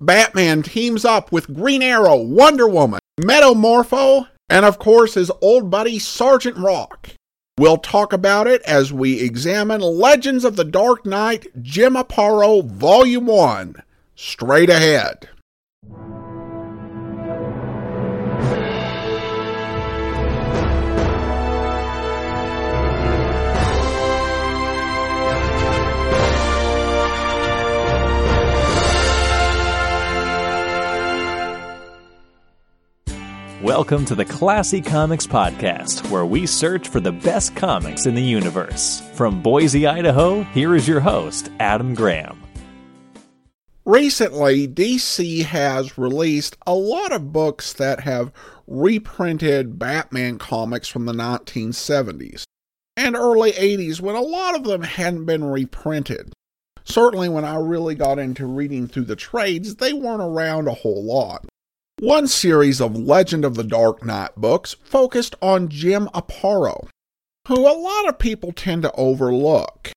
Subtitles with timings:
[0.00, 5.98] Batman teams up with Green Arrow, Wonder Woman, Metamorpho, and of course his old buddy
[5.98, 7.10] Sergeant Rock.
[7.58, 13.26] We'll talk about it as we examine Legends of the Dark Knight Jim Aparo Volume
[13.26, 13.82] 1.
[14.14, 15.28] Straight ahead.
[33.68, 38.22] Welcome to the Classy Comics Podcast, where we search for the best comics in the
[38.22, 39.02] universe.
[39.12, 42.42] From Boise, Idaho, here is your host, Adam Graham.
[43.84, 48.32] Recently, DC has released a lot of books that have
[48.66, 52.44] reprinted Batman comics from the 1970s
[52.96, 56.32] and early 80s when a lot of them hadn't been reprinted.
[56.84, 61.04] Certainly, when I really got into reading through the trades, they weren't around a whole
[61.04, 61.44] lot.
[62.00, 66.88] One series of Legend of the Dark Knight books focused on Jim Aparo,
[67.48, 69.90] who a lot of people tend to overlook,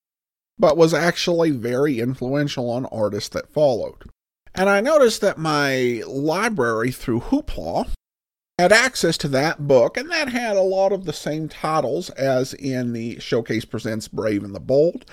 [0.57, 4.09] but was actually very influential on artists that followed.
[4.55, 7.91] And I noticed that my library through Hoopla
[8.57, 12.55] had access to that book, and that had a lot of the same titles as
[12.55, 15.05] in the Showcase Presents Brave and the Bold,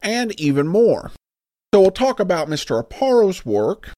[0.00, 1.10] and even more.
[1.74, 2.80] So we'll talk about Mr.
[2.80, 3.90] Aparo's work,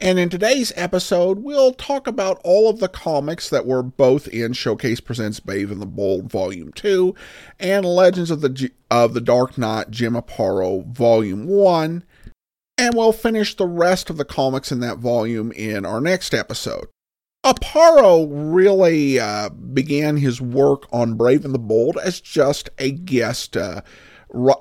[0.00, 4.52] and in today's episode, we'll talk about all of the comics that were both in
[4.52, 7.14] Showcase Presents Brave and the Bold Volume 2
[7.60, 12.04] and Legends of the G- of the Dark Knight Jim Aparo Volume 1.
[12.76, 16.88] And we'll finish the rest of the comics in that volume in our next episode.
[17.44, 23.56] Aparo really uh, began his work on Brave and the Bold as just a guest
[23.56, 23.82] uh,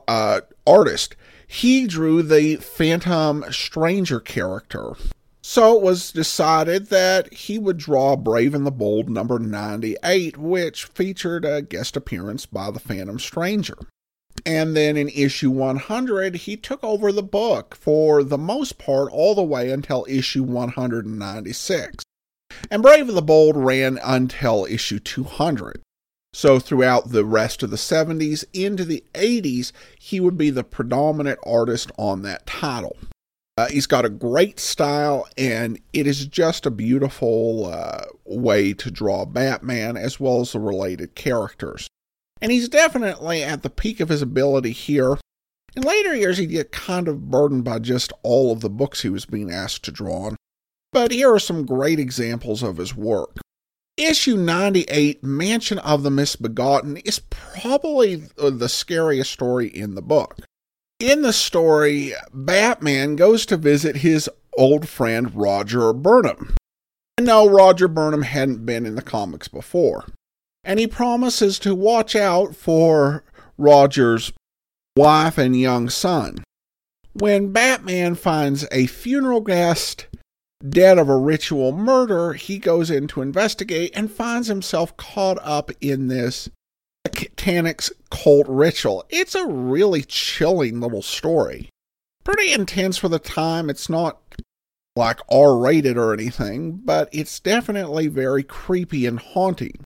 [0.07, 1.15] uh, artist.
[1.47, 4.93] He drew the Phantom Stranger character
[5.45, 10.85] so it was decided that he would draw Brave and the Bold number 98, which
[10.85, 13.77] featured a guest appearance by the Phantom Stranger.
[14.45, 19.35] And then in issue 100, he took over the book for the most part all
[19.35, 22.03] the way until issue 196.
[22.71, 25.81] And Brave and the Bold ran until issue 200.
[26.33, 31.39] So throughout the rest of the 70s into the 80s, he would be the predominant
[31.45, 32.95] artist on that title.
[33.55, 38.89] Uh, he's got a great style, and it is just a beautiful uh, way to
[38.89, 41.87] draw Batman as well as the related characters.
[42.41, 45.17] And he's definitely at the peak of his ability here.
[45.75, 49.09] In later years, he'd get kind of burdened by just all of the books he
[49.09, 50.35] was being asked to draw on.
[50.91, 53.37] But here are some great examples of his work.
[53.97, 60.37] Issue 98, Mansion of the Misbegotten, is probably the scariest story in the book.
[61.03, 66.55] In the story, Batman goes to visit his old friend Roger Burnham.
[67.17, 70.05] And no, Roger Burnham hadn't been in the comics before.
[70.63, 73.25] And he promises to watch out for
[73.57, 74.31] Roger's
[74.95, 76.41] wife and young son.
[77.11, 80.07] When Batman finds a funeral guest
[80.69, 85.69] dead of a ritual murder, he goes in to investigate and finds himself caught up
[85.81, 86.49] in this
[87.43, 89.05] Titanic's cult ritual.
[89.09, 91.69] It's a really chilling little story.
[92.23, 93.69] Pretty intense for the time.
[93.69, 94.19] It's not
[94.95, 99.83] like R rated or anything, but it's definitely very creepy and haunting.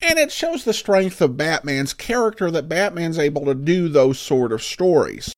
[0.00, 4.52] And it shows the strength of Batman's character that Batman's able to do those sort
[4.52, 5.32] of stories.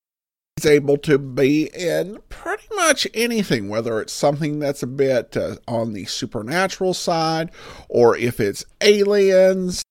[0.57, 5.57] He's able to be in pretty much anything, whether it's something that's a bit uh,
[5.67, 7.51] on the supernatural side,
[7.89, 9.83] or if it's aliens,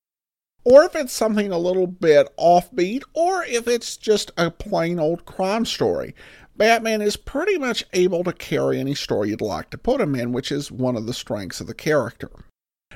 [0.64, 5.26] or if it's something a little bit offbeat, or if it's just a plain old
[5.26, 6.16] crime story.
[6.56, 10.32] Batman is pretty much able to carry any story you'd like to put him in,
[10.32, 12.30] which is one of the strengths of the character.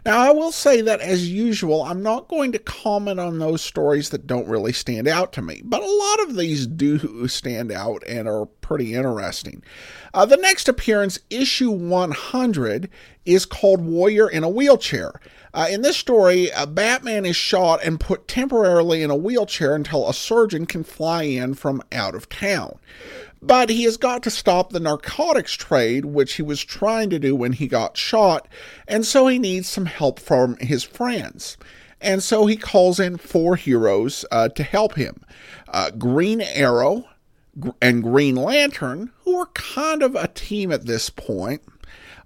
[0.06, 4.10] Now, I will say that as usual, I'm not going to comment on those stories
[4.10, 8.04] that don't really stand out to me, but a lot of these do stand out
[8.08, 9.64] and are pretty interesting.
[10.14, 12.88] Uh, the next appearance, issue 100,
[13.26, 15.20] is called Warrior in a Wheelchair.
[15.56, 20.08] Uh, in this story, uh, Batman is shot and put temporarily in a wheelchair until
[20.08, 22.78] a surgeon can fly in from out of town.
[23.46, 27.36] But he has got to stop the narcotics trade, which he was trying to do
[27.36, 28.48] when he got shot,
[28.88, 31.56] and so he needs some help from his friends.
[32.02, 35.22] And so he calls in four heroes uh, to help him
[35.68, 37.06] uh, Green Arrow
[37.82, 41.62] and Green Lantern, who are kind of a team at this point,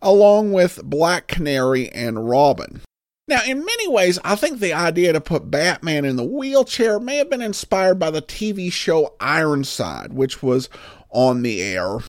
[0.01, 2.81] along with Black Canary and Robin.
[3.29, 7.17] Now, in many ways, I think the idea to put Batman in the wheelchair may
[7.17, 10.67] have been inspired by the TV show Ironside, which was
[11.11, 11.99] on the air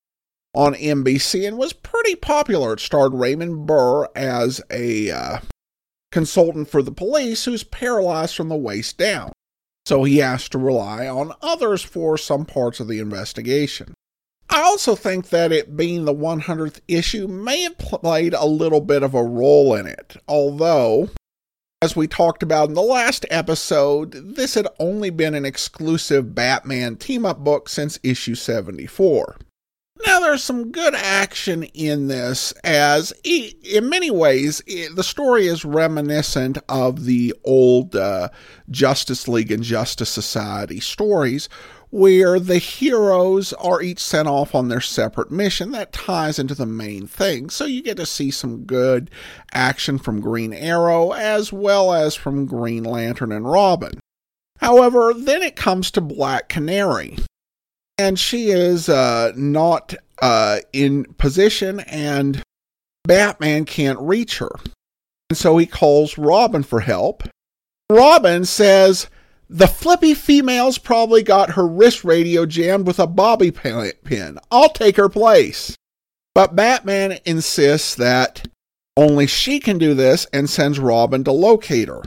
[0.54, 2.72] on NBC and was pretty popular.
[2.72, 5.38] It starred Raymond Burr as a uh,
[6.10, 9.30] consultant for the police who's paralyzed from the waist down.
[9.84, 13.92] So he has to rely on others for some parts of the investigation.
[14.50, 19.04] I also think that it being the 100th issue may have played a little bit
[19.04, 21.10] of a role in it, although,
[21.80, 26.96] as we talked about in the last episode, this had only been an exclusive Batman
[26.96, 29.36] team up book since issue 74.
[30.06, 36.58] Now, there's some good action in this, as in many ways, the story is reminiscent
[36.68, 38.30] of the old uh,
[38.70, 41.48] Justice League and Justice Society stories,
[41.90, 46.66] where the heroes are each sent off on their separate mission that ties into the
[46.66, 47.50] main thing.
[47.50, 49.10] So you get to see some good
[49.52, 53.98] action from Green Arrow as well as from Green Lantern and Robin.
[54.58, 57.16] However, then it comes to Black Canary.
[57.98, 62.42] And she is uh, not uh, in position, and
[63.04, 64.50] Batman can't reach her.
[65.28, 67.24] And so he calls Robin for help.
[67.90, 69.08] Robin says,
[69.52, 74.38] the flippy female's probably got her wrist radio jammed with a bobby pin.
[74.48, 75.76] I'll take her place.
[76.36, 78.46] But Batman insists that
[78.96, 82.02] only she can do this and sends Robin to locate her.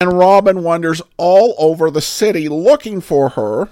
[0.00, 3.68] And Robin wanders all over the city looking for her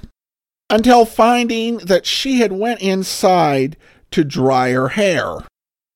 [0.69, 3.79] until finding that she had went inside
[4.11, 5.39] to dry her hair.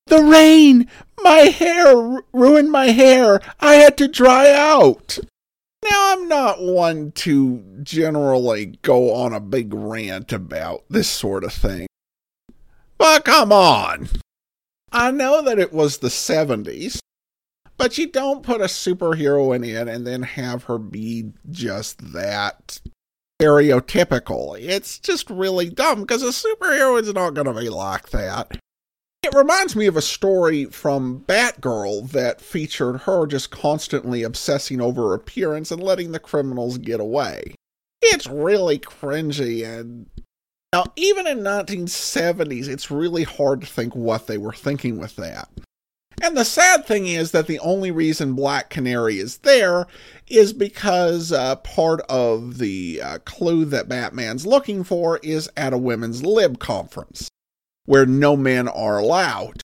[0.06, 0.88] The rain!
[1.22, 3.42] My hair ruined my hair.
[3.60, 5.18] I had to dry out.
[5.82, 11.52] Now, I'm not one to generally go on a big rant about this sort of
[11.52, 11.86] thing.
[12.98, 14.08] But come on.
[14.92, 16.98] I know that it was the 70s,
[17.78, 22.80] but you don't put a superhero in it and then have her be just that
[23.40, 24.60] stereotypical.
[24.60, 28.58] It's just really dumb because a superhero is not going to be like that.
[29.22, 35.08] It reminds me of a story from Batgirl that featured her just constantly obsessing over
[35.08, 37.54] her appearance and letting the criminals get away.
[38.00, 40.06] It's really cringy and
[40.72, 45.50] now even in 1970s it's really hard to think what they were thinking with that.
[46.22, 49.86] And the sad thing is that the only reason Black Canary is there
[50.28, 55.78] is because uh, part of the uh, clue that Batman's looking for is at a
[55.78, 57.28] women's lib conference
[57.86, 59.62] where no men are allowed,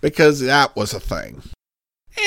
[0.00, 1.42] because that was a thing.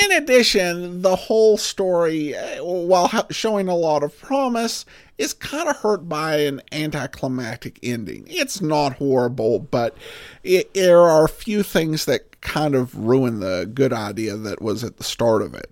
[0.02, 4.84] In addition, the whole story, uh, while showing a lot of promise,
[5.16, 8.26] is kind of hurt by an anticlimactic ending.
[8.28, 9.96] It's not horrible, but
[10.42, 14.82] it, there are a few things that kind of ruin the good idea that was
[14.82, 15.70] at the start of it.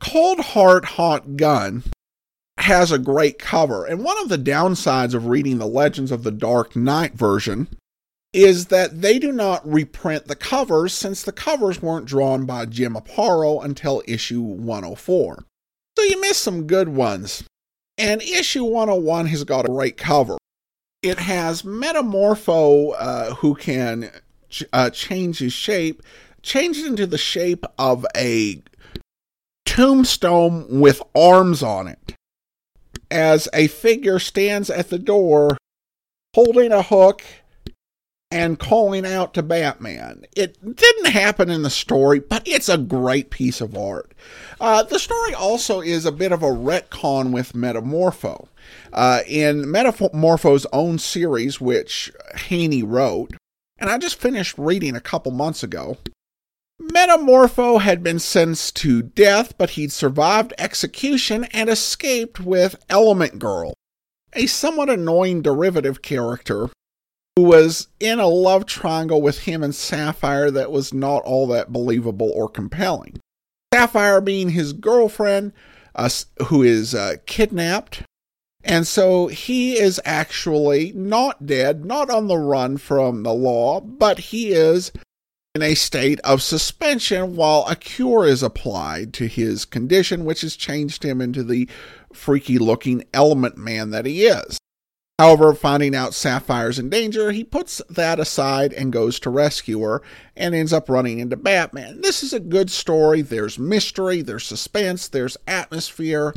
[0.00, 1.84] Cold Heart Hot Gun
[2.58, 6.32] has a great cover, and one of the downsides of reading the Legends of the
[6.32, 7.68] Dark Knight version
[8.32, 12.94] is that they do not reprint the covers since the covers weren't drawn by Jim
[12.94, 15.44] Aparo until issue 104.
[15.98, 17.44] So you miss some good ones.
[17.98, 20.38] And issue 101 has got a great cover.
[21.02, 24.10] It has Metamorpho, uh, who can
[24.48, 26.02] ch- uh, change his shape,
[26.42, 28.62] change it into the shape of a
[29.66, 32.14] tombstone with arms on it.
[33.10, 35.58] As a figure stands at the door
[36.34, 37.22] holding a hook
[38.32, 40.24] and calling out to Batman.
[40.34, 44.12] It didn't happen in the story, but it's a great piece of art.
[44.58, 48.48] Uh, the story also is a bit of a retcon with Metamorpho.
[48.90, 53.32] Uh, in Metamorpho's own series, which Haney wrote,
[53.78, 55.98] and I just finished reading a couple months ago,
[56.80, 63.74] Metamorpho had been sentenced to death, but he'd survived execution and escaped with Element Girl,
[64.32, 66.70] a somewhat annoying derivative character
[67.36, 71.72] who was in a love triangle with him and Sapphire that was not all that
[71.72, 73.18] believable or compelling.
[73.72, 75.52] Sapphire being his girlfriend,
[75.94, 76.10] uh,
[76.46, 78.02] who is uh, kidnapped.
[78.64, 84.18] And so he is actually not dead, not on the run from the law, but
[84.18, 84.92] he is
[85.54, 90.54] in a state of suspension while a cure is applied to his condition, which has
[90.54, 91.68] changed him into the
[92.12, 94.58] freaky looking element man that he is.
[95.18, 100.02] However, finding out Sapphire's in danger, he puts that aside and goes to rescue her
[100.36, 102.00] and ends up running into Batman.
[102.00, 103.22] This is a good story.
[103.22, 106.34] There's mystery, there's suspense, there's atmosphere.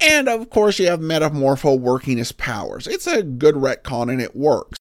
[0.00, 2.86] And of course, you have Metamorpho working his powers.
[2.86, 4.78] It's a good retcon and it works.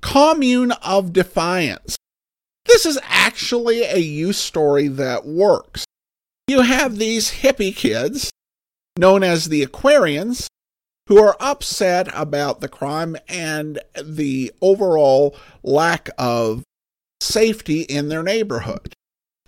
[0.00, 1.96] Commune of Defiance.
[2.66, 5.84] This is actually a youth story that works.
[6.46, 8.30] You have these hippie kids,
[8.98, 10.46] known as the Aquarians,
[11.06, 16.62] who are upset about the crime and the overall lack of
[17.20, 18.92] safety in their neighborhood.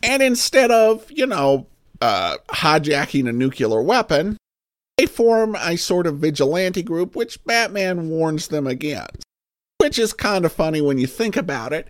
[0.03, 1.67] And instead of, you know,
[2.01, 4.37] uh, hijacking a nuclear weapon,
[4.97, 9.23] they form a sort of vigilante group, which Batman warns them against.
[9.79, 11.89] Which is kind of funny when you think about it.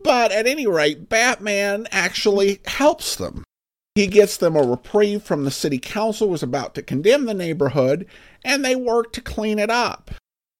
[0.00, 3.44] But at any rate, Batman actually helps them.
[3.94, 8.06] He gets them a reprieve from the city council was about to condemn the neighborhood,
[8.44, 10.10] and they work to clean it up.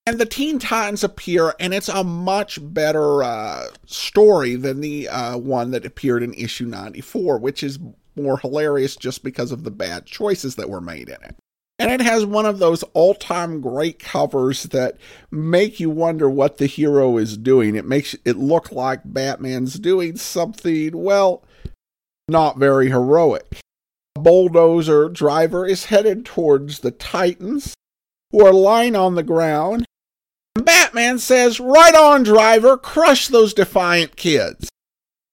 [0.07, 5.37] And the Teen Titans appear, and it's a much better uh, story than the uh,
[5.37, 7.79] one that appeared in issue 94, which is
[8.17, 11.37] more hilarious just because of the bad choices that were made in it.
[11.79, 14.97] And it has one of those all time great covers that
[15.31, 17.77] make you wonder what the hero is doing.
[17.77, 21.45] It makes it look like Batman's doing something, well,
[22.29, 23.61] not very heroic.
[24.19, 27.75] Bulldozer driver is headed towards the Titans,
[28.31, 29.85] who are lying on the ground.
[30.57, 34.69] And Batman says, Right on, driver, crush those defiant kids.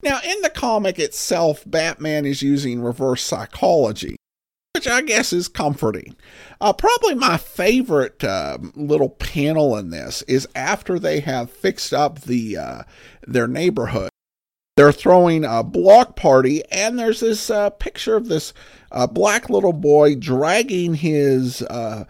[0.04, 4.18] Now, in the comic itself, Batman is using reverse psychology,
[4.76, 6.16] which I guess is comforting.
[6.62, 12.22] Uh, probably my favorite uh, little panel in this is after they have fixed up
[12.22, 12.84] the uh,
[13.26, 14.10] their neighborhood.
[14.78, 18.54] They're throwing a block party, and there's this uh, picture of this
[18.92, 22.04] uh, black little boy dragging his uh,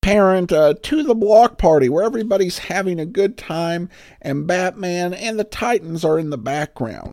[0.00, 3.88] parent uh, to the block party where everybody's having a good time,
[4.22, 7.10] and Batman and the Titans are in the background.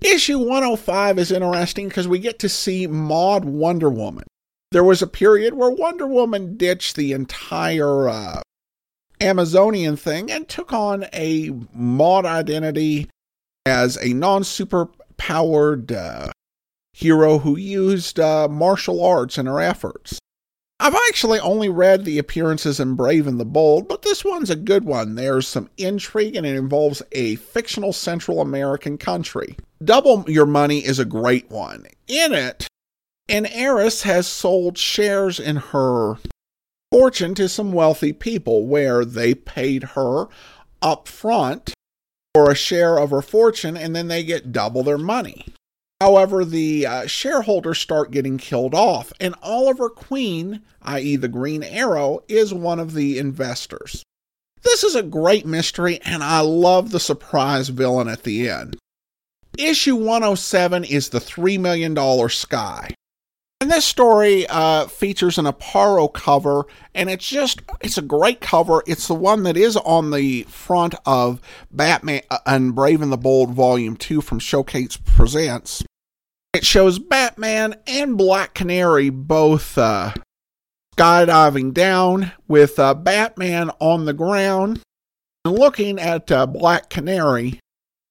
[0.00, 4.24] Issue 105 is interesting because we get to see Mod Wonder Woman.
[4.72, 8.42] There was a period where Wonder Woman ditched the entire uh,
[9.20, 13.08] Amazonian thing and took on a Mod identity
[13.66, 16.30] as a non super powered uh,
[16.92, 20.18] hero who used uh, martial arts in her efforts.
[20.80, 24.56] I've actually only read the appearances in Brave and the Bold, but this one's a
[24.56, 25.14] good one.
[25.14, 29.56] There's some intrigue and it involves a fictional Central American country.
[29.82, 31.86] Double Your Money is a great one.
[32.08, 32.66] In it,
[33.28, 36.18] an heiress has sold shares in her
[36.90, 40.26] fortune to some wealthy people where they paid her
[40.82, 41.72] up front
[42.34, 45.46] for a share of her fortune and then they get double their money.
[46.00, 52.20] However, the uh, shareholders start getting killed off, and Oliver Queen, i.e., the Green Arrow,
[52.28, 54.02] is one of the investors.
[54.62, 58.76] This is a great mystery, and I love the surprise villain at the end.
[59.56, 62.90] Issue 107 is the $3 million Sky.
[63.64, 68.82] And this story uh, features an Aparo cover, and it's just, it's a great cover.
[68.86, 73.16] It's the one that is on the front of Batman uh, and Brave and the
[73.16, 75.82] Bold Volume 2 from Showcase Presents.
[76.52, 80.12] It shows Batman and Black Canary both uh,
[80.94, 84.80] skydiving down with uh, Batman on the ground
[85.46, 87.60] and looking at uh, Black Canary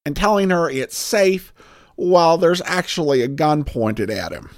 [0.04, 1.54] and telling her it's safe
[1.96, 4.50] while there's actually a gun pointed at him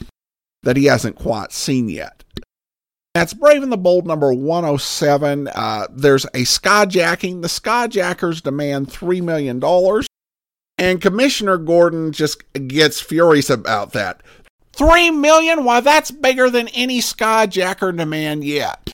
[0.66, 2.24] that he hasn't quite seen yet.
[3.14, 5.48] That's Brave and the Bold number 107.
[5.48, 7.42] Uh, there's a skyjacking.
[7.42, 9.64] The skyjackers demand $3 million.
[10.78, 14.22] And Commissioner Gordon just gets furious about that.
[14.74, 15.64] Three million?
[15.64, 18.92] Why, that's bigger than any skyjacker demand yet.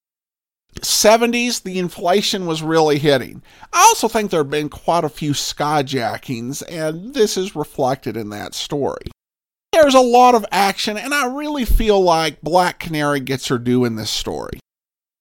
[0.80, 3.42] 70s, the inflation was really hitting.
[3.74, 8.30] I also think there have been quite a few skyjackings, and this is reflected in
[8.30, 9.12] that story.
[9.72, 13.86] There's a lot of action, and I really feel like Black Canary gets her due
[13.86, 14.60] in this story.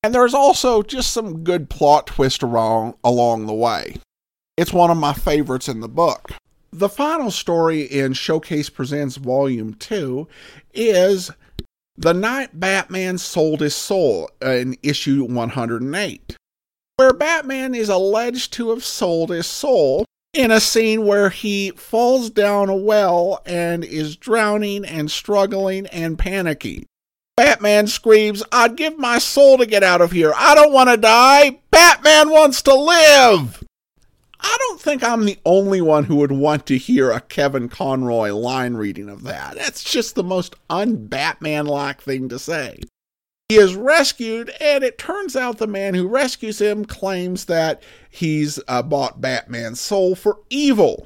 [0.03, 3.97] And there's also just some good plot twist along, along the way.
[4.57, 6.33] It's one of my favorites in the book.
[6.73, 10.27] The final story in Showcase Presents Volume 2
[10.75, 11.31] is
[11.97, 16.37] The Night Batman Sold His Soul in issue 108,
[16.97, 22.31] where Batman is alleged to have sold his soul in a scene where he falls
[22.31, 26.85] down a well and is drowning and struggling and panicking.
[27.37, 30.33] Batman screams, I'd give my soul to get out of here.
[30.37, 31.59] I don't want to die.
[31.71, 33.65] Batman wants to live.
[34.39, 38.33] I don't think I'm the only one who would want to hear a Kevin Conroy
[38.33, 39.57] line reading of that.
[39.57, 42.81] That's just the most un Batman like thing to say.
[43.51, 48.61] He is rescued, and it turns out the man who rescues him claims that he's
[48.69, 51.05] uh, bought Batman's soul for evil.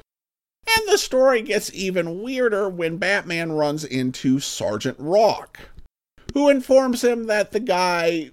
[0.67, 5.59] And the story gets even weirder when Batman runs into Sergeant Rock,
[6.35, 8.29] who informs him that the guy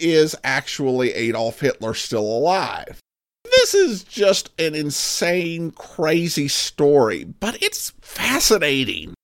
[0.00, 2.98] is actually Adolf Hitler still alive.
[3.44, 9.14] This is just an insane, crazy story, but it's fascinating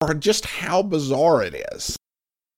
[0.00, 1.96] for just how bizarre it is.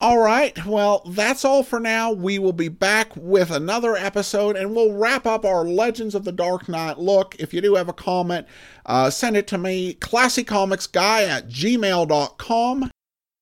[0.04, 2.12] All right, well, that's all for now.
[2.12, 6.30] We will be back with another episode and we'll wrap up our Legends of the
[6.30, 7.34] Dark Knight look.
[7.38, 8.46] If you do have a comment,
[8.84, 12.90] uh, send it to me, classycomicsguy at gmail.com.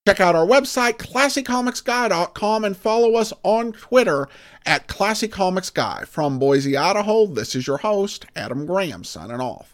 [0.07, 4.29] Check out our website, classycomicsguy.com, and follow us on Twitter
[4.65, 6.07] at classycomicsguy.
[6.07, 9.72] From Boise, Idaho, this is your host, Adam Graham, signing off.